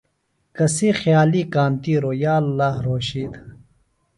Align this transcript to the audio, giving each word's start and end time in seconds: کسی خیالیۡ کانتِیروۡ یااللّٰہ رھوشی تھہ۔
کسی 0.57 0.87
خیالیۡ 1.01 1.47
کانتِیروۡ 1.53 2.19
یااللّٰہ 2.23 2.71
رھوشی 2.85 3.23
تھہ۔ 3.33 3.43